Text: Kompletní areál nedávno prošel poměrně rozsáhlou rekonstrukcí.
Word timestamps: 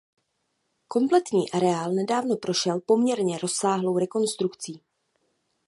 Kompletní 0.87 1.51
areál 1.51 1.91
nedávno 1.93 2.37
prošel 2.37 2.79
poměrně 2.79 3.37
rozsáhlou 3.37 3.97
rekonstrukcí. 3.97 4.81